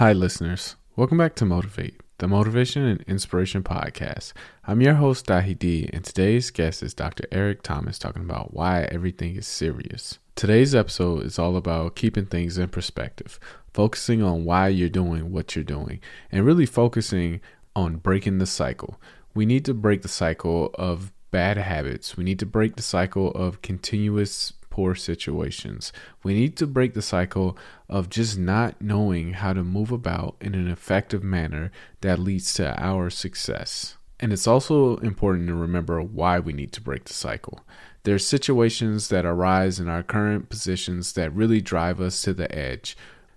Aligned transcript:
Hi, 0.00 0.14
listeners. 0.14 0.76
Welcome 0.96 1.18
back 1.18 1.34
to 1.34 1.44
Motivate, 1.44 2.00
the 2.16 2.26
Motivation 2.26 2.86
and 2.86 3.02
Inspiration 3.02 3.62
Podcast. 3.62 4.32
I'm 4.66 4.80
your 4.80 4.94
host, 4.94 5.26
Dahi 5.26 5.58
D, 5.58 5.90
and 5.92 6.02
today's 6.02 6.50
guest 6.50 6.82
is 6.82 6.94
Dr. 6.94 7.24
Eric 7.30 7.60
Thomas 7.60 7.98
talking 7.98 8.22
about 8.22 8.54
why 8.54 8.84
everything 8.84 9.36
is 9.36 9.46
serious. 9.46 10.18
Today's 10.36 10.74
episode 10.74 11.26
is 11.26 11.38
all 11.38 11.54
about 11.54 11.96
keeping 11.96 12.24
things 12.24 12.56
in 12.56 12.70
perspective, 12.70 13.38
focusing 13.74 14.22
on 14.22 14.46
why 14.46 14.68
you're 14.68 14.88
doing 14.88 15.32
what 15.32 15.54
you're 15.54 15.62
doing, 15.62 16.00
and 16.32 16.46
really 16.46 16.64
focusing 16.64 17.42
on 17.76 17.96
breaking 17.96 18.38
the 18.38 18.46
cycle. 18.46 18.98
We 19.34 19.44
need 19.44 19.66
to 19.66 19.74
break 19.74 20.00
the 20.00 20.08
cycle 20.08 20.70
of 20.76 21.12
bad 21.30 21.58
habits. 21.58 22.16
We 22.16 22.24
need 22.24 22.38
to 22.38 22.46
break 22.46 22.76
the 22.76 22.82
cycle 22.82 23.32
of 23.32 23.60
continuous 23.60 24.54
poor 24.70 24.94
situations. 24.94 25.92
We 26.22 26.32
need 26.32 26.56
to 26.56 26.66
break 26.66 26.94
the 26.94 27.02
cycle 27.02 27.58
of 27.88 28.08
just 28.08 28.38
not 28.38 28.80
knowing 28.80 29.34
how 29.34 29.52
to 29.52 29.62
move 29.62 29.92
about 29.92 30.36
in 30.40 30.54
an 30.54 30.68
effective 30.68 31.22
manner 31.22 31.70
that 32.00 32.18
leads 32.18 32.54
to 32.54 32.80
our 32.80 33.10
success. 33.10 33.96
And 34.18 34.32
it's 34.32 34.46
also 34.46 34.96
important 34.98 35.48
to 35.48 35.54
remember 35.54 36.00
why 36.00 36.38
we 36.38 36.52
need 36.52 36.72
to 36.72 36.80
break 36.80 37.04
the 37.04 37.12
cycle. 37.12 37.60
There 38.04 38.14
are 38.14 38.18
situations 38.18 39.08
that 39.08 39.26
arise 39.26 39.80
in 39.80 39.88
our 39.88 40.02
current 40.02 40.48
positions 40.48 41.12
that 41.14 41.34
really 41.34 41.60
drive 41.60 42.00
us 42.00 42.22
to 42.22 42.32
the 42.32 42.54
edge. 42.54 42.96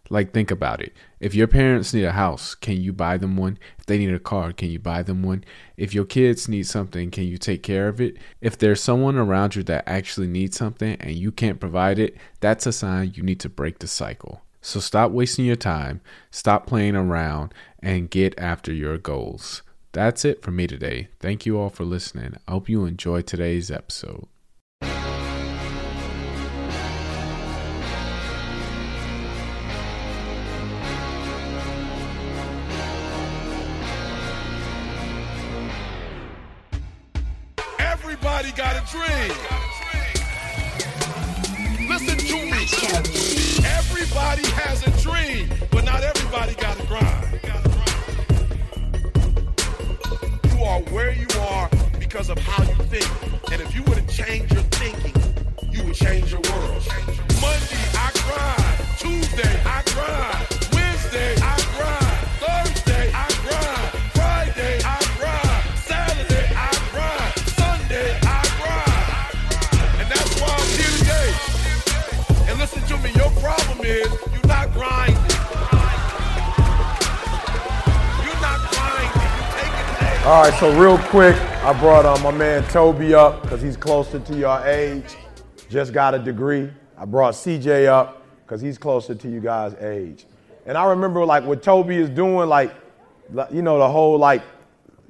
Like, 0.10 0.34
think 0.34 0.52
about 0.52 0.82
it. 0.82 0.94
If 1.20 1.34
your 1.34 1.48
parents 1.48 1.94
need 1.94 2.04
a 2.04 2.12
house, 2.12 2.56
can 2.56 2.82
you 2.82 2.92
buy 2.92 3.18
them 3.18 3.38
one? 3.38 3.58
If 3.80 3.86
they 3.86 3.98
need 3.98 4.14
a 4.14 4.20
car, 4.20 4.52
can 4.52 4.70
you 4.70 4.80
buy 4.80 5.02
them 5.02 5.24
one? 5.24 5.46
If 5.78 5.94
your 5.94 6.06
kids 6.06 6.50
need 6.50 6.68
something, 6.68 7.10
can 7.10 7.24
you 7.24 7.38
take 7.38 7.64
care 7.64 7.88
of 7.88 8.02
it? 8.02 8.18
If 8.42 8.58
there's 8.58 8.82
someone 8.82 9.16
around 9.16 9.56
you 9.56 9.64
that 9.64 9.88
actually 9.88 10.28
needs 10.28 10.58
something 10.58 10.98
and 11.00 11.16
you 11.16 11.32
can't 11.32 11.60
provide 11.60 12.00
it, 12.00 12.18
that's 12.42 12.66
a 12.66 12.74
sign 12.74 13.14
you 13.16 13.24
need 13.24 13.40
to 13.40 13.50
break 13.50 13.80
the 13.80 13.88
cycle. 13.88 14.42
So 14.62 14.80
stop 14.80 15.12
wasting 15.12 15.46
your 15.46 15.56
time, 15.56 16.02
stop 16.32 16.68
playing 16.68 16.96
around, 16.96 17.54
and 17.80 18.10
get 18.10 18.38
after 18.38 18.74
your 18.74 18.98
goals. 18.98 19.62
That's 19.94 20.26
it 20.26 20.42
for 20.42 20.52
me 20.52 20.68
today. 20.68 21.10
Thank 21.20 21.46
you 21.46 21.60
all 21.60 21.70
for 21.70 21.86
listening. 21.86 22.36
I 22.48 22.52
hope 22.52 22.68
you 22.68 22.86
enjoyed 22.86 23.28
today's 23.28 23.70
episode. 23.70 24.28
Everybody 38.04 38.52
got 38.52 38.76
a 38.76 38.84
dream. 38.92 39.32
Listen 41.88 42.18
to 42.18 42.36
me. 42.36 42.68
Everybody 43.66 44.46
has 44.60 44.86
a 44.86 44.92
dream, 45.02 45.48
but 45.72 45.86
not 45.86 46.04
everybody 46.04 46.54
got 46.56 46.78
a 46.78 46.86
grind. 46.86 47.40
You 50.52 50.64
are 50.66 50.82
where 50.92 51.14
you 51.14 51.28
are 51.40 51.70
because 51.98 52.30
of 52.30 52.38
how 52.40 52.62
you 52.64 52.76
think. 52.92 53.08
And 53.54 53.62
if 53.62 53.74
you 53.74 53.84
were 53.84 53.96
to 53.96 54.06
change 54.08 54.52
your 54.52 54.64
thinking, 54.64 55.23
All 80.26 80.42
right, 80.42 80.58
so 80.58 80.74
real 80.80 80.98
quick, 81.10 81.36
I 81.36 81.78
brought 81.82 82.06
uh, 82.06 82.18
my 82.24 82.32
man 82.32 82.64
Toby 82.70 83.14
up 83.14 83.42
because 83.42 83.62
he's 83.62 83.76
closer 83.76 84.20
to 84.20 84.38
your 84.38 84.66
age. 84.66 85.18
Just 85.70 85.92
got 85.92 86.14
a 86.14 86.20
degree. 86.20 86.72
I 86.98 87.04
brought 87.04 87.34
CJ 87.34 87.88
up 87.88 88.26
because 88.46 88.62
he's 88.62 88.78
closer 88.78 89.16
to 89.16 89.30
you 89.30 89.42
guys' 89.42 89.74
age. 89.82 90.28
And 90.66 90.78
I 90.78 90.86
remember 90.86 91.26
like 91.26 91.44
what 91.44 91.62
Toby 91.62 91.98
is 91.98 92.10
doing, 92.10 92.48
like, 92.48 92.74
you 93.52 93.62
know, 93.62 93.80
the 93.80 93.90
whole 93.90 94.18
like, 94.18 94.44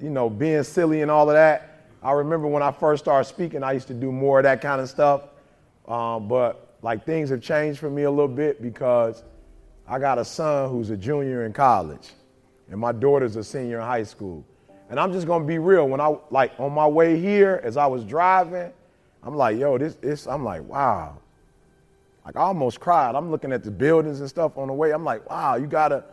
you 0.01 0.09
know, 0.09 0.31
being 0.31 0.63
silly 0.63 1.03
and 1.03 1.11
all 1.11 1.29
of 1.29 1.35
that. 1.35 1.85
I 2.01 2.13
remember 2.13 2.47
when 2.47 2.63
I 2.63 2.71
first 2.71 3.03
started 3.03 3.29
speaking, 3.29 3.61
I 3.61 3.73
used 3.73 3.87
to 3.89 3.93
do 3.93 4.11
more 4.11 4.39
of 4.39 4.43
that 4.45 4.61
kind 4.61 4.81
of 4.81 4.89
stuff. 4.89 5.25
Um, 5.87 6.27
but 6.27 6.72
like 6.83 7.05
things 7.05 7.29
have 7.29 7.41
changed 7.41 7.79
for 7.79 7.89
me 7.89 8.03
a 8.03 8.11
little 8.11 8.27
bit 8.27 8.61
because 8.61 9.23
I 9.87 9.99
got 9.99 10.19
a 10.19 10.25
son 10.25 10.69
who's 10.69 10.89
a 10.89 10.97
junior 10.97 11.45
in 11.45 11.53
college, 11.53 12.11
and 12.69 12.79
my 12.79 12.91
daughter's 12.91 13.37
a 13.37 13.43
senior 13.43 13.79
in 13.79 13.83
high 13.83 14.03
school. 14.03 14.45
And 14.89 14.99
I'm 14.99 15.13
just 15.13 15.25
gonna 15.25 15.45
be 15.45 15.57
real. 15.57 15.87
When 15.87 16.01
I 16.01 16.15
like 16.29 16.51
on 16.59 16.73
my 16.73 16.85
way 16.85 17.17
here, 17.17 17.61
as 17.63 17.77
I 17.77 17.85
was 17.87 18.03
driving, 18.03 18.71
I'm 19.23 19.35
like, 19.35 19.57
yo, 19.57 19.77
this, 19.77 19.95
this, 19.95 20.27
I'm 20.27 20.43
like, 20.43 20.61
wow. 20.63 21.17
Like 22.25 22.35
I 22.35 22.41
almost 22.41 22.81
cried. 22.81 23.15
I'm 23.15 23.31
looking 23.31 23.53
at 23.53 23.63
the 23.63 23.71
buildings 23.71 24.19
and 24.19 24.29
stuff 24.29 24.57
on 24.57 24.67
the 24.67 24.73
way. 24.73 24.91
I'm 24.91 25.05
like, 25.05 25.27
wow, 25.29 25.55
you 25.55 25.67
gotta, 25.67 26.03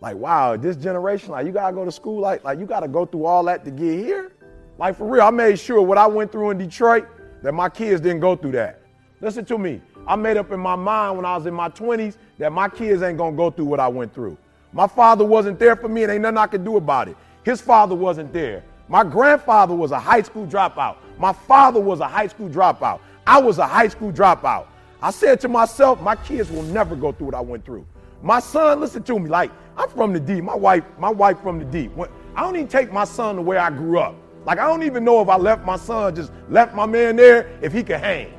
like, 0.00 0.16
wow, 0.16 0.56
this 0.56 0.76
generation, 0.76 1.30
like, 1.30 1.46
you 1.46 1.52
gotta 1.52 1.72
go 1.72 1.84
to 1.84 1.92
school, 1.92 2.20
like, 2.20 2.42
like 2.42 2.58
you 2.58 2.66
gotta 2.66 2.88
go 2.88 3.06
through 3.06 3.26
all 3.26 3.44
that 3.44 3.64
to 3.64 3.70
get 3.70 3.98
here. 4.00 4.32
Like 4.76 4.96
for 4.96 5.08
real, 5.08 5.22
I 5.22 5.30
made 5.30 5.56
sure 5.60 5.80
what 5.80 5.98
I 5.98 6.08
went 6.08 6.32
through 6.32 6.50
in 6.50 6.58
Detroit 6.58 7.06
that 7.42 7.52
my 7.54 7.68
kids 7.68 8.00
didn't 8.00 8.20
go 8.20 8.34
through 8.34 8.52
that. 8.52 8.80
Listen 9.24 9.46
to 9.46 9.56
me. 9.56 9.80
I 10.06 10.16
made 10.16 10.36
up 10.36 10.52
in 10.52 10.60
my 10.60 10.76
mind 10.76 11.16
when 11.16 11.24
I 11.24 11.34
was 11.34 11.46
in 11.46 11.54
my 11.54 11.70
20s 11.70 12.18
that 12.36 12.52
my 12.52 12.68
kids 12.68 13.02
ain't 13.02 13.16
gonna 13.16 13.34
go 13.34 13.50
through 13.50 13.64
what 13.64 13.80
I 13.80 13.88
went 13.88 14.12
through. 14.12 14.36
My 14.70 14.86
father 14.86 15.24
wasn't 15.24 15.58
there 15.58 15.76
for 15.76 15.88
me, 15.88 16.02
and 16.02 16.12
ain't 16.12 16.20
nothing 16.20 16.36
I 16.36 16.46
could 16.46 16.62
do 16.62 16.76
about 16.76 17.08
it. 17.08 17.16
His 17.42 17.58
father 17.58 17.94
wasn't 17.94 18.34
there. 18.34 18.62
My 18.86 19.02
grandfather 19.02 19.74
was 19.74 19.92
a 19.92 19.98
high 19.98 20.20
school 20.20 20.46
dropout. 20.46 20.96
My 21.18 21.32
father 21.32 21.80
was 21.80 22.00
a 22.00 22.06
high 22.06 22.26
school 22.26 22.50
dropout. 22.50 23.00
I 23.26 23.40
was 23.40 23.56
a 23.56 23.66
high 23.66 23.88
school 23.88 24.12
dropout. 24.12 24.66
I 25.00 25.10
said 25.10 25.40
to 25.40 25.48
myself, 25.48 26.02
my 26.02 26.16
kids 26.16 26.50
will 26.50 26.64
never 26.64 26.94
go 26.94 27.10
through 27.10 27.28
what 27.28 27.34
I 27.34 27.40
went 27.40 27.64
through. 27.64 27.86
My 28.22 28.40
son, 28.40 28.78
listen 28.78 29.02
to 29.04 29.18
me, 29.18 29.30
like 29.30 29.50
I'm 29.78 29.88
from 29.88 30.12
the 30.12 30.20
D. 30.20 30.42
My 30.42 30.54
wife, 30.54 30.84
my 30.98 31.10
wife 31.10 31.40
from 31.40 31.58
the 31.58 31.64
D. 31.64 31.88
I 32.36 32.42
don't 32.42 32.56
even 32.56 32.68
take 32.68 32.92
my 32.92 33.04
son 33.04 33.36
to 33.36 33.42
where 33.42 33.58
I 33.58 33.70
grew 33.70 34.00
up. 34.00 34.16
Like 34.44 34.58
I 34.58 34.66
don't 34.66 34.82
even 34.82 35.02
know 35.02 35.22
if 35.22 35.30
I 35.30 35.38
left 35.38 35.64
my 35.64 35.76
son, 35.76 36.14
just 36.14 36.30
left 36.50 36.74
my 36.74 36.84
man 36.84 37.16
there, 37.16 37.48
if 37.62 37.72
he 37.72 37.82
could 37.82 38.00
hang. 38.00 38.34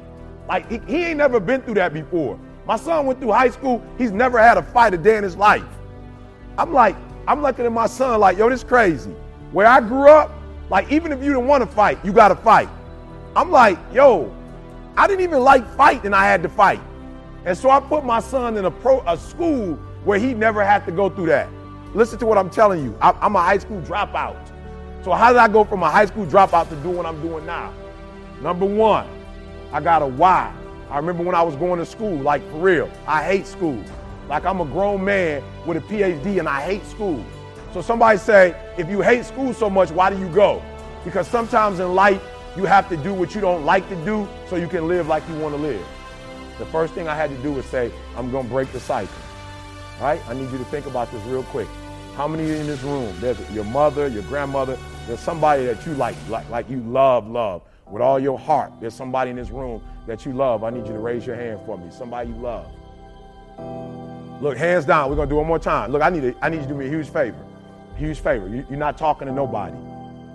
Like 0.48 0.70
he, 0.70 0.80
he 0.88 1.06
ain't 1.06 1.18
never 1.18 1.40
been 1.40 1.62
through 1.62 1.76
that 1.76 1.94
before. 1.94 2.40
My 2.66 2.78
son 2.78 3.06
went 3.06 3.20
through 3.20 3.32
high 3.32 3.50
school. 3.50 3.84
He's 3.98 4.12
never 4.12 4.40
had 4.40 4.58
a 4.58 4.64
fight 4.64 4.94
a 4.94 4.98
day 4.98 5.18
in 5.18 5.24
his 5.24 5.36
life. 5.36 5.64
I'm 6.58 6.74
like, 6.74 6.96
I'm 7.28 7.42
looking 7.42 7.66
at 7.66 7.72
my 7.72 7.88
son 7.88 8.20
like, 8.20 8.38
yo, 8.38 8.50
this 8.50 8.64
crazy. 8.64 9.12
Where 9.52 9.68
I 9.68 9.80
grew 9.82 10.08
up, 10.08 10.32
like 10.70 10.92
even 10.92 11.12
if 11.12 11.20
you 11.24 11.34
didn't 11.34 11.48
want 11.48 11.68
to 11.68 11.76
fight, 11.76 12.04
you 12.04 12.12
got 12.12 12.30
to 12.30 12.36
fight. 12.36 12.70
I'm 13.36 13.52
like, 13.52 13.78
yo, 13.94 14.34
I 14.98 15.08
didn't 15.08 15.22
even 15.22 15.42
like 15.42 15.68
fighting. 15.76 16.14
I 16.14 16.26
had 16.26 16.42
to 16.44 16.50
fight, 16.50 16.82
and 17.46 17.58
so 17.58 17.70
I 17.70 17.80
put 17.80 18.06
my 18.06 18.20
son 18.20 18.58
in 18.58 18.66
a 18.66 18.72
pro 18.72 19.02
a 19.02 19.18
school 19.18 19.76
where 20.06 20.18
he 20.18 20.34
never 20.34 20.64
had 20.64 20.86
to 20.86 20.92
go 20.92 21.10
through 21.10 21.28
that. 21.28 21.50
Listen 21.94 22.18
to 22.20 22.26
what 22.26 22.38
I'm 22.38 22.50
telling 22.50 22.84
you. 22.84 22.98
I, 23.02 23.12
I'm 23.22 23.36
a 23.36 23.42
high 23.42 23.58
school 23.58 23.82
dropout. 23.82 24.38
So 25.04 25.12
how 25.12 25.32
did 25.32 25.38
I 25.38 25.48
go 25.48 25.64
from 25.64 25.84
a 25.84 25.90
high 25.90 26.06
school 26.06 26.26
dropout 26.26 26.70
to 26.70 26.76
doing 26.78 26.98
what 26.98 27.06
I'm 27.06 27.22
doing 27.22 27.46
now? 27.46 27.74
Number 28.42 28.66
one, 28.66 29.08
I 29.72 29.82
got 29.82 30.02
a 30.02 30.08
why. 30.08 30.54
I 30.90 30.98
remember 30.98 31.24
when 31.24 31.36
I 31.36 31.42
was 31.42 31.56
going 31.56 31.80
to 31.80 31.86
school, 31.86 32.18
like 32.20 32.42
for 32.52 32.58
real, 32.58 32.92
I 33.08 33.24
hate 33.24 33.48
school. 33.48 33.84
Like 34.30 34.46
I'm 34.46 34.62
a 34.62 34.66
grown 34.66 35.04
man 35.04 35.44
with 35.66 35.78
a 35.78 35.82
PhD 35.82 36.40
and 36.40 36.48
I 36.48 36.62
hate 36.62 36.86
school. 36.86 37.24
So 37.74 37.82
somebody 37.82 38.18
say, 38.18 38.56
if 38.78 38.90
you 38.90 39.02
hate 39.02 39.26
school 39.26 39.54
so 39.54 39.70
much, 39.70 39.92
why 39.92 40.10
do 40.10 40.18
you 40.18 40.30
go? 40.30 40.62
Because 41.04 41.28
sometimes 41.28 41.80
in 41.80 41.94
life, 41.94 42.22
you 42.56 42.64
have 42.64 42.88
to 42.90 42.98
do 42.98 43.14
what 43.14 43.36
you 43.36 43.42
don't 43.42 43.66
like 43.66 43.88
to 43.90 43.96
do 44.06 44.28
so 44.48 44.56
you 44.56 44.68
can 44.68 44.88
live 44.88 45.08
like 45.08 45.28
you 45.28 45.36
want 45.40 45.56
to 45.56 45.62
live. 45.62 45.86
The 46.58 46.66
first 46.68 46.94
thing 46.94 47.08
I 47.08 47.16
had 47.16 47.30
to 47.30 47.38
do 47.44 47.52
was 47.52 47.66
say, 47.66 47.92
I'm 48.16 48.32
going 48.32 48.46
to 48.46 48.50
break 48.50 48.72
the 48.72 48.80
cycle. 48.80 49.14
All 50.00 50.06
right? 50.06 50.22
I 50.30 50.34
need 50.34 50.50
you 50.52 50.58
to 50.58 50.64
think 50.66 50.86
about 50.86 51.12
this 51.12 51.22
real 51.24 51.44
quick. 51.44 51.68
How 52.16 52.30
many 52.30 52.44
in 52.44 52.66
this 52.66 52.82
room? 52.84 53.14
There's 53.20 53.38
your 53.52 53.66
mother, 53.66 54.08
your 54.08 54.24
grandmother, 54.24 54.78
there's 55.06 55.20
somebody 55.20 55.66
that 55.66 55.86
you 55.86 55.96
like, 55.96 56.16
like, 56.30 56.50
like 56.50 56.70
you 56.70 56.80
love, 56.80 57.28
love 57.28 57.62
with 57.90 58.02
all 58.02 58.20
your 58.20 58.38
heart. 58.38 58.74
There's 58.80 58.94
somebody 58.94 59.30
in 59.32 59.36
this 59.36 59.50
room 59.50 59.84
that 60.08 60.26
you 60.26 60.34
love. 60.34 60.64
I 60.64 60.70
need 60.70 60.88
you 60.88 60.94
to 60.94 61.00
raise 61.00 61.26
your 61.26 61.36
hand 61.36 61.60
for 61.66 61.78
me. 61.78 61.90
Somebody 61.92 62.30
you 62.30 62.36
love. 62.36 62.72
Look, 64.42 64.58
hands 64.58 64.86
down. 64.86 65.10
We're 65.10 65.16
gonna 65.16 65.30
do 65.30 65.38
one 65.38 65.48
more 65.48 65.60
time. 65.60 65.92
Look, 65.92 66.02
I 66.02 66.10
need 66.10 66.36
I 66.42 66.50
need 66.50 66.58
you 66.58 66.64
to 66.64 66.70
do 66.70 66.76
me 66.76 66.88
a 66.88 66.90
huge 66.90 67.10
favor. 67.10 67.44
Huge 67.96 68.20
favor. 68.20 68.48
You, 68.48 68.66
you're 68.70 68.80
not 68.80 68.98
talking 68.98 69.28
to 69.28 69.34
nobody. 69.34 69.78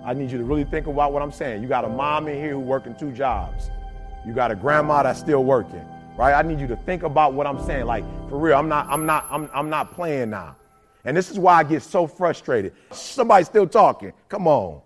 I 0.03 0.13
need 0.13 0.31
you 0.31 0.39
to 0.39 0.43
really 0.43 0.63
think 0.63 0.87
about 0.87 1.13
what 1.13 1.21
I'm 1.21 1.31
saying. 1.31 1.61
You 1.61 1.69
got 1.69 1.85
a 1.85 1.89
mom 1.89 2.27
in 2.27 2.35
here 2.41 2.51
who 2.51 2.59
working 2.59 2.95
two 2.95 3.11
jobs. 3.11 3.69
You 4.25 4.33
got 4.33 4.49
a 4.49 4.55
grandma 4.55 5.03
that's 5.03 5.19
still 5.19 5.43
working, 5.43 5.85
right? 6.17 6.33
I 6.33 6.41
need 6.41 6.59
you 6.59 6.67
to 6.67 6.75
think 6.75 7.03
about 7.03 7.33
what 7.33 7.45
I'm 7.45 7.63
saying. 7.63 7.85
Like 7.85 8.03
for 8.29 8.39
real, 8.39 8.57
I'm 8.57 8.67
not, 8.67 8.87
I'm 8.89 9.05
not, 9.05 9.27
I'm, 9.29 9.49
I'm 9.53 9.69
not 9.69 9.93
playing 9.93 10.31
now. 10.31 10.55
And 11.05 11.15
this 11.15 11.31
is 11.31 11.39
why 11.39 11.55
I 11.55 11.63
get 11.63 11.83
so 11.83 12.07
frustrated. 12.07 12.73
Somebody's 12.91 13.47
still 13.47 13.67
talking. 13.67 14.13
Come 14.29 14.47
on. 14.47 14.81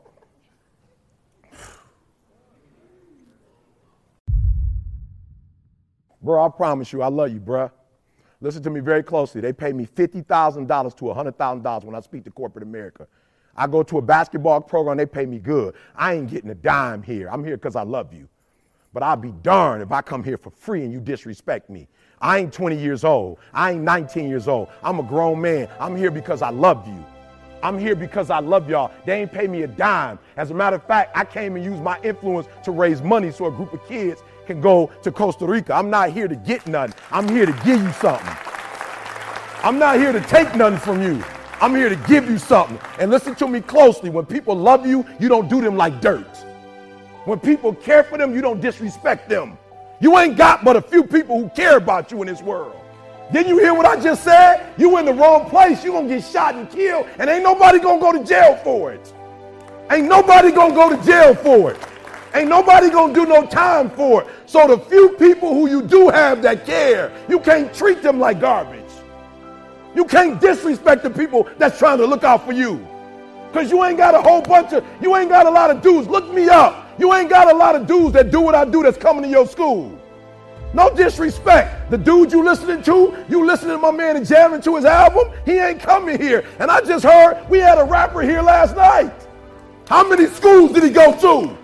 Bro, 6.25 6.43
I 6.43 6.49
promise 6.49 6.91
you, 6.91 7.03
I 7.03 7.07
love 7.07 7.31
you, 7.31 7.39
bruh. 7.39 7.69
Listen 8.41 8.63
to 8.63 8.71
me 8.71 8.79
very 8.79 9.03
closely. 9.03 9.41
They 9.41 9.53
pay 9.53 9.71
me 9.71 9.85
$50,000 9.85 10.97
to 10.97 11.05
$100,000 11.05 11.83
when 11.83 11.95
I 11.95 11.99
speak 11.99 12.23
to 12.23 12.31
corporate 12.31 12.63
America. 12.63 13.07
I 13.55 13.67
go 13.67 13.83
to 13.83 13.99
a 13.99 14.01
basketball 14.01 14.59
program, 14.61 14.97
they 14.97 15.05
pay 15.05 15.27
me 15.27 15.37
good. 15.37 15.75
I 15.95 16.15
ain't 16.15 16.29
getting 16.29 16.49
a 16.49 16.55
dime 16.55 17.03
here. 17.03 17.29
I'm 17.29 17.45
here 17.45 17.57
because 17.57 17.75
I 17.75 17.83
love 17.83 18.11
you. 18.11 18.27
But 18.91 19.03
I'll 19.03 19.15
be 19.15 19.33
darned 19.43 19.83
if 19.83 19.91
I 19.91 20.01
come 20.01 20.23
here 20.23 20.37
for 20.37 20.49
free 20.49 20.83
and 20.83 20.91
you 20.91 20.99
disrespect 20.99 21.69
me. 21.69 21.87
I 22.19 22.39
ain't 22.39 22.51
20 22.51 22.75
years 22.75 23.03
old. 23.03 23.37
I 23.53 23.73
ain't 23.73 23.83
19 23.83 24.27
years 24.27 24.47
old. 24.47 24.69
I'm 24.81 24.99
a 24.99 25.03
grown 25.03 25.39
man. 25.39 25.69
I'm 25.79 25.95
here 25.95 26.09
because 26.09 26.41
I 26.41 26.49
love 26.49 26.87
you. 26.87 27.05
I'm 27.65 27.79
here 27.79 27.95
because 27.95 28.29
I 28.29 28.39
love 28.41 28.69
y'all. 28.69 28.91
They 29.05 29.21
ain't 29.21 29.31
pay 29.31 29.47
me 29.47 29.63
a 29.63 29.67
dime. 29.67 30.19
As 30.37 30.51
a 30.51 30.53
matter 30.53 30.75
of 30.75 30.83
fact, 30.83 31.17
I 31.17 31.25
came 31.25 31.55
and 31.55 31.65
used 31.65 31.81
my 31.81 31.99
influence 32.03 32.47
to 32.63 32.71
raise 32.71 33.01
money 33.01 33.31
so 33.31 33.47
a 33.47 33.51
group 33.51 33.73
of 33.73 33.83
kids 33.87 34.21
can 34.45 34.61
go 34.61 34.91
to 35.01 35.11
Costa 35.11 35.47
Rica. 35.47 35.73
I'm 35.73 35.89
not 35.89 36.11
here 36.11 36.27
to 36.27 36.35
get 36.35 36.67
nothing. 36.67 36.93
I'm 37.09 37.27
here 37.27 37.47
to 37.47 37.51
give 37.65 37.81
you 37.81 37.91
something. 37.93 38.37
I'm 39.63 39.79
not 39.79 39.97
here 39.97 40.11
to 40.11 40.21
take 40.21 40.53
nothing 40.53 40.77
from 40.77 41.01
you. 41.01 41.23
I'm 41.59 41.73
here 41.73 41.89
to 41.89 41.95
give 42.07 42.29
you 42.29 42.37
something. 42.37 42.77
And 42.99 43.09
listen 43.09 43.33
to 43.35 43.47
me 43.47 43.61
closely. 43.61 44.11
When 44.11 44.27
people 44.27 44.55
love 44.55 44.85
you, 44.85 45.03
you 45.19 45.27
don't 45.27 45.49
do 45.49 45.59
them 45.59 45.75
like 45.75 46.01
dirt. 46.01 46.37
When 47.25 47.39
people 47.39 47.73
care 47.73 48.03
for 48.03 48.19
them, 48.19 48.35
you 48.35 48.41
don't 48.41 48.61
disrespect 48.61 49.27
them. 49.27 49.57
You 49.99 50.19
ain't 50.19 50.37
got 50.37 50.63
but 50.63 50.75
a 50.75 50.81
few 50.83 51.03
people 51.03 51.39
who 51.41 51.49
care 51.49 51.77
about 51.77 52.11
you 52.11 52.21
in 52.21 52.27
this 52.27 52.43
world. 52.43 52.75
Didn't 53.31 53.49
you 53.49 53.57
hear 53.57 53.73
what 53.73 53.85
I 53.85 53.99
just 53.99 54.23
said? 54.23 54.73
You 54.77 54.97
in 54.97 55.05
the 55.05 55.13
wrong 55.13 55.49
place. 55.49 55.83
You're 55.83 55.93
going 55.93 56.07
to 56.07 56.15
get 56.15 56.23
shot 56.23 56.55
and 56.55 56.69
killed, 56.69 57.07
and 57.17 57.29
ain't 57.29 57.43
nobody 57.43 57.79
going 57.79 57.99
to 57.99 58.05
go 58.05 58.11
to 58.11 58.23
jail 58.23 58.55
for 58.63 58.93
it. 58.93 59.13
Ain't 59.91 60.07
nobody 60.07 60.51
going 60.51 60.71
to 60.71 60.75
go 60.75 60.95
to 60.95 61.03
jail 61.05 61.35
for 61.35 61.71
it. 61.71 61.79
Ain't 62.33 62.49
nobody 62.49 62.89
going 62.89 63.13
to 63.13 63.19
do 63.21 63.25
no 63.25 63.45
time 63.45 63.89
for 63.89 64.23
it. 64.23 64.27
So 64.45 64.67
the 64.67 64.77
few 64.77 65.09
people 65.17 65.53
who 65.53 65.69
you 65.69 65.81
do 65.81 66.09
have 66.09 66.41
that 66.41 66.65
care, 66.65 67.11
you 67.29 67.39
can't 67.39 67.73
treat 67.73 68.01
them 68.01 68.19
like 68.19 68.39
garbage. 68.39 68.83
You 69.95 70.05
can't 70.05 70.41
disrespect 70.41 71.03
the 71.03 71.09
people 71.09 71.47
that's 71.57 71.79
trying 71.79 71.97
to 71.99 72.05
look 72.05 72.23
out 72.23 72.45
for 72.45 72.51
you. 72.51 72.85
Because 73.47 73.71
you 73.71 73.83
ain't 73.85 73.97
got 73.97 74.13
a 74.13 74.21
whole 74.21 74.41
bunch 74.41 74.73
of, 74.73 74.83
you 75.01 75.15
ain't 75.15 75.29
got 75.29 75.45
a 75.45 75.49
lot 75.49 75.71
of 75.71 75.81
dudes. 75.81 76.09
Look 76.09 76.33
me 76.33 76.49
up. 76.49 76.99
You 76.99 77.13
ain't 77.13 77.29
got 77.29 77.49
a 77.49 77.55
lot 77.55 77.75
of 77.75 77.87
dudes 77.87 78.13
that 78.13 78.29
do 78.29 78.41
what 78.41 78.53
I 78.53 78.65
do 78.65 78.83
that's 78.83 78.97
coming 78.97 79.23
to 79.23 79.29
your 79.29 79.47
school. 79.47 79.97
No 80.75 80.93
disrespect. 80.93 81.89
The 81.89 81.97
dude 81.97 82.33
you 82.33 82.43
listening 82.43 82.83
to, 82.83 83.15
you 83.29 83.45
listening 83.45 83.71
to 83.71 83.77
my 83.77 83.91
man 83.91 84.17
and 84.17 84.25
jamming 84.25 84.59
to 84.63 84.75
his 84.75 84.83
album, 84.83 85.31
he 85.45 85.53
ain't 85.53 85.79
coming 85.79 86.21
here. 86.21 86.43
And 86.59 86.69
I 86.69 86.81
just 86.81 87.05
heard 87.05 87.49
we 87.49 87.59
had 87.59 87.77
a 87.77 87.85
rapper 87.85 88.21
here 88.21 88.41
last 88.41 88.75
night. 88.75 89.13
How 89.87 90.05
many 90.05 90.27
schools 90.27 90.73
did 90.73 90.83
he 90.83 90.89
go 90.89 91.17
to? 91.17 91.57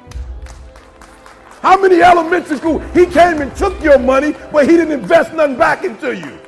How 1.62 1.78
many 1.78 2.02
elementary 2.02 2.56
schools? 2.56 2.82
He 2.94 3.06
came 3.06 3.42
and 3.42 3.54
took 3.54 3.84
your 3.84 4.00
money, 4.00 4.34
but 4.50 4.66
he 4.66 4.78
didn't 4.78 4.94
invest 4.94 5.34
nothing 5.34 5.58
back 5.58 5.84
into 5.84 6.16
you. 6.16 6.40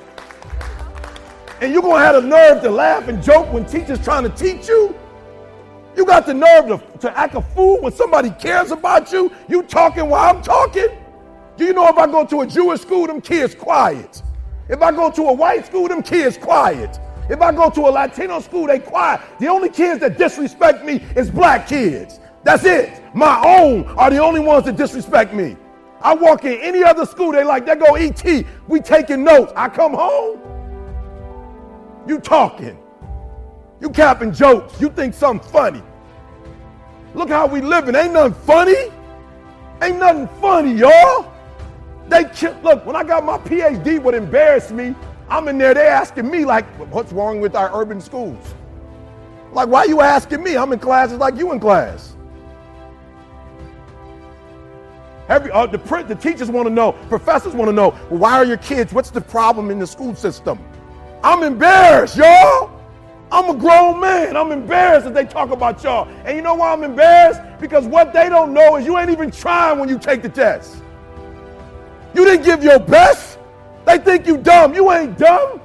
And 1.59 1.73
you're 1.73 1.81
to 1.81 1.89
have 1.97 2.15
the 2.15 2.21
nerve 2.21 2.61
to 2.63 2.69
laugh 2.69 3.09
and 3.09 3.21
joke 3.21 3.51
when 3.51 3.65
teachers 3.65 4.01
trying 4.01 4.23
to 4.23 4.29
teach 4.29 4.69
you? 4.69 4.95
You 5.97 6.05
got 6.05 6.25
the 6.25 6.33
nerve 6.33 6.67
to, 6.67 6.97
to 6.99 7.17
act 7.17 7.35
a 7.35 7.41
fool 7.41 7.81
when 7.81 7.91
somebody 7.91 8.29
cares 8.29 8.71
about 8.71 9.11
you? 9.11 9.33
You 9.49 9.63
talking 9.63 10.07
while 10.07 10.33
I'm 10.33 10.41
talking? 10.41 11.02
Do 11.57 11.65
you 11.65 11.73
know 11.73 11.87
if 11.87 11.97
I 11.97 12.07
go 12.07 12.25
to 12.25 12.41
a 12.41 12.47
Jewish 12.47 12.81
school, 12.81 13.07
them 13.07 13.21
kids 13.21 13.53
quiet. 13.53 14.21
If 14.69 14.81
I 14.81 14.91
go 14.91 15.11
to 15.11 15.23
a 15.23 15.33
white 15.33 15.65
school, 15.65 15.87
them 15.87 16.01
kids 16.01 16.37
quiet. 16.37 16.99
If 17.29 17.41
I 17.41 17.51
go 17.51 17.69
to 17.69 17.81
a 17.81 17.91
Latino 17.91 18.39
school, 18.39 18.67
they 18.67 18.79
quiet. 18.79 19.21
The 19.39 19.47
only 19.47 19.69
kids 19.69 19.99
that 20.01 20.17
disrespect 20.17 20.83
me 20.83 21.03
is 21.15 21.29
black 21.29 21.67
kids. 21.67 22.19
That's 22.43 22.65
it. 22.65 23.01
My 23.15 23.41
own 23.45 23.85
are 23.97 24.09
the 24.09 24.17
only 24.17 24.39
ones 24.39 24.65
that 24.65 24.75
disrespect 24.75 25.33
me. 25.33 25.55
I 26.01 26.13
walk 26.13 26.43
in 26.43 26.59
any 26.59 26.83
other 26.83 27.05
school, 27.05 27.31
they 27.31 27.43
like, 27.43 27.65
they 27.65 27.75
go 27.75 27.95
ET. 27.95 28.45
We 28.67 28.81
taking 28.81 29.23
notes. 29.23 29.53
I 29.55 29.69
come 29.69 29.93
home. 29.93 30.39
You 32.07 32.19
talking. 32.19 32.77
You 33.79 33.89
capping 33.89 34.33
jokes. 34.33 34.79
You 34.81 34.89
think 34.89 35.13
something 35.13 35.49
funny. 35.49 35.81
Look 37.15 37.29
how 37.29 37.47
we 37.47 37.61
living. 37.61 37.95
Ain't 37.95 38.13
nothing 38.13 38.33
funny. 38.41 38.91
Ain't 39.81 39.97
nothing 39.97 40.27
funny, 40.41 40.73
y'all. 40.73 41.32
They 42.07 42.23
look, 42.61 42.85
when 42.85 42.95
I 42.95 43.03
got 43.03 43.23
my 43.23 43.37
PhD, 43.37 43.99
what 43.99 44.13
embarrassed 44.13 44.71
me, 44.71 44.95
I'm 45.29 45.47
in 45.47 45.57
there, 45.57 45.73
they 45.73 45.87
asking 45.87 46.29
me, 46.29 46.45
like, 46.45 46.65
what's 46.91 47.11
wrong 47.11 47.39
with 47.39 47.55
our 47.55 47.71
urban 47.73 48.01
schools? 48.01 48.53
Like, 49.51 49.69
why 49.69 49.79
are 49.79 49.87
you 49.87 50.01
asking 50.01 50.43
me? 50.43 50.57
I'm 50.57 50.73
in 50.73 50.79
classes 50.79 51.17
like 51.17 51.35
you 51.37 51.51
in 51.51 51.59
class. 51.59 52.15
Every, 55.29 55.51
uh, 55.51 55.65
the, 55.67 55.79
print, 55.79 56.07
the 56.09 56.15
teachers 56.15 56.51
want 56.51 56.67
to 56.67 56.73
know, 56.73 56.91
professors 57.07 57.53
want 57.53 57.69
to 57.69 57.73
know, 57.73 57.89
well, 58.09 58.19
why 58.19 58.33
are 58.33 58.45
your 58.45 58.57
kids, 58.57 58.93
what's 58.93 59.09
the 59.09 59.21
problem 59.21 59.71
in 59.71 59.79
the 59.79 59.87
school 59.87 60.13
system? 60.15 60.59
I'm 61.23 61.43
embarrassed, 61.43 62.17
y'all. 62.17 62.69
I'm 63.31 63.49
a 63.49 63.55
grown 63.55 63.99
man. 63.99 64.37
I'm 64.37 64.51
embarrassed 64.51 65.05
that 65.05 65.13
they 65.15 65.25
talk 65.25 65.49
about 65.49 65.83
y'all. 65.83 66.07
And 66.25 66.35
you 66.35 66.43
know 66.43 66.53
why 66.53 66.71
I'm 66.71 66.83
embarrassed? 66.83 67.41
Because 67.59 67.87
what 67.87 68.13
they 68.13 68.29
don't 68.29 68.53
know 68.53 68.75
is 68.75 68.85
you 68.85 68.97
ain't 68.99 69.09
even 69.09 69.31
trying 69.31 69.79
when 69.79 69.89
you 69.89 69.97
take 69.97 70.21
the 70.21 70.29
test. 70.29 70.83
You 72.13 72.25
didn't 72.25 72.45
give 72.45 72.63
your 72.63 72.79
best. 72.79 73.39
They 73.85 73.97
think 73.97 74.27
you 74.27 74.37
dumb. 74.37 74.73
You 74.73 74.91
ain't 74.91 75.17
dumb. 75.17 75.59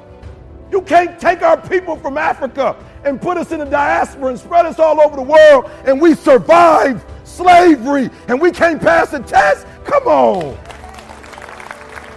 You 0.71 0.83
can't 0.83 1.19
take 1.19 1.43
our 1.43 1.57
people 1.57 1.97
from 1.97 2.19
Africa 2.19 2.77
and 3.05 3.21
put 3.21 3.37
us 3.37 3.53
in 3.53 3.61
the 3.61 3.65
diaspora 3.65 4.31
and 4.31 4.39
spread 4.39 4.67
us 4.67 4.79
all 4.79 5.01
over 5.01 5.17
the 5.17 5.23
world 5.23 5.71
and 5.87 6.01
we 6.01 6.15
survive 6.15 7.05
slavery 7.25 8.11
and 8.29 8.41
we 8.41 8.51
can't 8.51 8.81
pass 8.81 9.13
a 9.15 9.21
test? 9.21 9.67
Come 9.85 10.07
on. 10.07 10.59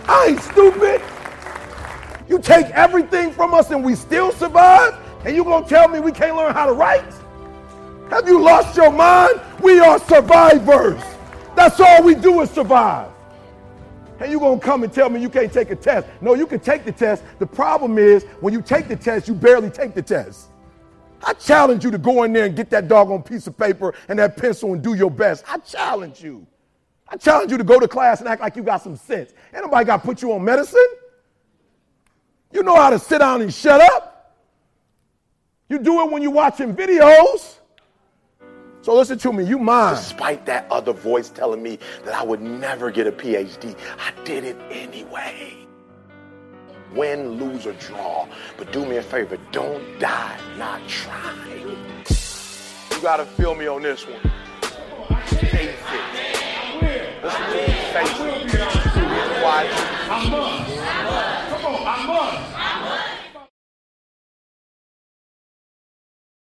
I 0.08 0.28
ain't 0.30 0.42
stupid. 0.42 1.02
You 2.28 2.40
take 2.40 2.68
everything 2.72 3.32
from 3.32 3.54
us 3.54 3.72
and 3.72 3.84
we 3.84 3.96
still 3.96 4.32
survive? 4.32 4.98
And 5.26 5.36
you 5.36 5.44
gonna 5.44 5.68
tell 5.68 5.88
me 5.88 6.00
we 6.00 6.12
can't 6.12 6.36
learn 6.36 6.54
how 6.54 6.66
to 6.66 6.74
write? 6.74 7.14
Have 8.10 8.28
you 8.28 8.42
lost 8.42 8.76
your 8.76 8.92
mind? 8.92 9.40
We 9.62 9.80
are 9.80 10.00
survivors. 10.00 11.02
That's 11.56 11.80
all 11.80 12.04
we 12.04 12.16
do 12.16 12.42
is 12.42 12.50
survive. 12.50 13.10
And 14.22 14.32
you're 14.32 14.40
gonna 14.40 14.60
come 14.60 14.84
and 14.84 14.94
tell 14.94 15.10
me 15.10 15.20
you 15.20 15.30
can't 15.30 15.52
take 15.52 15.72
a 15.72 15.76
test. 15.76 16.08
No, 16.22 16.36
you 16.36 16.46
can 16.46 16.60
take 16.60 16.86
the 16.86 16.92
test. 16.92 17.24
The 17.40 17.46
problem 17.48 17.98
is 17.98 18.24
when 18.40 18.54
you 18.54 18.62
take 18.62 18.88
the 18.88 18.96
test, 18.96 19.28
you 19.28 19.34
barely 19.34 19.72
take 19.72 19.96
the 19.96 20.02
test. 20.02 20.50
I 21.24 21.34
challenge 21.34 21.84
you 21.84 21.92
to 21.92 21.98
go 21.98 22.24
in 22.24 22.34
there 22.34 22.46
and 22.46 22.56
get 22.56 22.70
that 22.70 22.88
doggone 22.88 23.24
piece 23.24 23.48
of 23.48 23.58
paper 23.58 23.96
and 24.10 24.20
that 24.20 24.38
pencil 24.38 24.74
and 24.74 24.84
do 24.84 24.94
your 24.94 25.10
best. 25.10 25.44
I 25.48 25.58
challenge 25.58 26.22
you. 26.22 26.46
I 27.08 27.18
challenge 27.18 27.52
you 27.52 27.58
to 27.58 27.64
go 27.64 27.80
to 27.80 27.88
class 27.88 28.20
and 28.20 28.30
act 28.30 28.42
like 28.42 28.56
you 28.56 28.64
got 28.64 28.82
some 28.82 28.96
sense. 28.96 29.34
Ain't 29.54 29.64
nobody 29.64 29.86
got 29.86 29.98
to 29.98 30.04
put 30.06 30.22
you 30.22 30.34
on 30.34 30.44
medicine. 30.44 30.80
You 32.52 32.64
know 32.64 32.76
how 32.76 32.90
to 32.90 33.00
sit 33.00 33.20
down 33.20 33.42
and 33.42 33.54
shut 33.54 33.82
up. 33.82 34.38
You 35.68 35.80
do 35.80 36.02
it 36.02 36.12
when 36.12 36.22
you're 36.22 36.32
watching 36.32 36.76
videos. 36.76 37.58
So 38.82 38.96
listen 38.96 39.20
to 39.20 39.32
me, 39.32 39.46
you 39.46 39.60
mind. 39.60 39.98
Despite 39.98 40.46
that 40.48 40.66
other 40.72 40.92
voice 40.92 41.30
telling 41.30 41.62
me 41.62 41.78
that 42.04 42.16
I 42.16 42.24
would 42.24 42.42
never 42.42 42.90
get 42.90 43.06
a 43.06 43.12
PhD, 43.12 43.76
I 44.00 44.12
did 44.24 44.44
it 44.44 44.58
anyway. 44.72 45.68
Win, 46.96 47.40
lose, 47.40 47.68
or 47.68 47.74
draw. 47.74 48.28
But 48.58 48.72
do 48.72 48.86
me 48.86 48.98
a 48.98 49.04
favor, 49.04 49.38
don't 49.52 50.00
die 50.00 50.38
not 50.58 50.82
trying. 50.88 51.60
You 51.60 53.02
gotta 53.02 53.26
feel 53.26 53.54
me 53.56 53.68
on 53.68 53.84
this 53.84 54.06
one. 54.08 54.20
Face 55.28 55.54
it. 55.54 55.78
Listen 57.24 57.42
to 57.42 57.50
me, 57.52 57.66
face 57.94 58.10
it. 58.10 58.52
The 58.52 59.02
reason 59.02 59.42
why 59.44 59.68
I 60.10 60.52